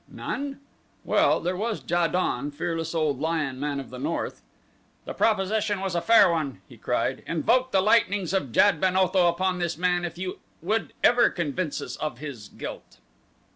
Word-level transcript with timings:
None? 0.09 0.59
Well, 1.05 1.39
there 1.41 1.55
was 1.55 1.83
Ja 1.87 2.07
don, 2.07 2.49
fearless 2.49 2.95
old 2.95 3.19
Lion 3.19 3.59
man 3.59 3.79
of 3.79 3.91
the 3.91 3.99
north. 3.99 4.41
"The 5.05 5.13
proposition 5.13 5.79
was 5.79 5.93
a 5.93 6.01
fair 6.01 6.27
one," 6.31 6.59
he 6.67 6.75
cried. 6.75 7.21
"Invoke 7.27 7.69
the 7.71 7.81
lightnings 7.83 8.33
of 8.33 8.51
Jad 8.51 8.81
ben 8.81 8.97
Otho 8.97 9.27
upon 9.27 9.59
this 9.59 9.77
man 9.77 10.03
if 10.03 10.17
you 10.17 10.39
would 10.59 10.93
ever 11.03 11.29
convince 11.29 11.83
us 11.83 11.97
of 11.97 12.17
his 12.17 12.49
guilt." 12.49 12.97